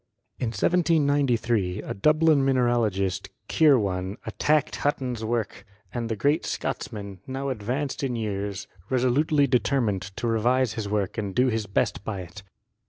[0.39, 7.49] In 1793 a Dublin mineralogist, Kirwan, attacked Hut ton's work, and the great Scotsman, now
[7.49, 12.41] advanced in years, resolutely determined to revise his work and do his best by it.